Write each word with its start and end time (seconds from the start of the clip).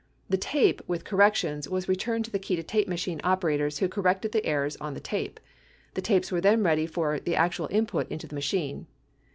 The 0.29 0.35
tape, 0.37 0.81
with 0.87 1.05
corrections, 1.05 1.69
was 1.69 1.87
returned 1.87 2.25
to 2.25 2.31
the 2.31 2.39
key 2.39 2.55
to 2.55 2.63
tape 2.63 2.87
machine 2.87 3.21
operators 3.23 3.77
who 3.77 3.87
corrected 3.87 4.31
the 4.31 4.43
errors 4.43 4.75
on 4.77 4.95
the 4.95 4.99
tape. 4.99 5.39
The 5.93 6.01
tapes 6.01 6.31
were 6.31 6.41
then 6.41 6.63
ready 6.63 6.87
for 6.87 7.19
the 7.19 7.35
actual 7.35 7.67
input 7.69 8.09
into 8.09 8.25
the 8.25 8.33
machine. 8.33 8.87